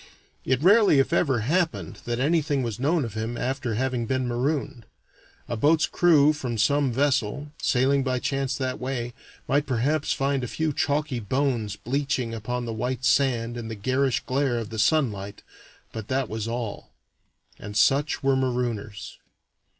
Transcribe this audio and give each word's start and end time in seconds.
It 0.45 0.63
rarely 0.63 0.97
if 0.97 1.13
ever 1.13 1.41
happened 1.41 1.99
that 2.05 2.17
anything 2.19 2.63
was 2.63 2.79
known 2.79 3.05
of 3.05 3.13
him 3.13 3.37
after 3.37 3.75
having 3.75 4.07
been 4.07 4.27
marooned. 4.27 4.87
A 5.47 5.55
boat's 5.55 5.85
crew 5.85 6.33
from 6.33 6.57
some 6.57 6.91
vessel, 6.91 7.51
sailing 7.61 8.01
by 8.03 8.17
chance 8.17 8.57
that 8.57 8.79
way, 8.79 9.13
might 9.47 9.67
perhaps 9.67 10.11
find 10.11 10.43
a 10.43 10.47
few 10.47 10.73
chalky 10.73 11.19
bones 11.19 11.75
bleaching 11.75 12.33
upon 12.33 12.65
the 12.65 12.73
white 12.73 13.05
sand 13.05 13.57
in 13.57 13.67
the 13.67 13.75
garish 13.75 14.21
glare 14.21 14.57
of 14.57 14.71
the 14.71 14.79
sunlight, 14.79 15.43
but 15.91 16.07
that 16.07 16.27
was 16.29 16.47
all. 16.47 16.93
And 17.59 17.77
such 17.77 18.23
were 18.23 18.35
marooners. 18.35 19.19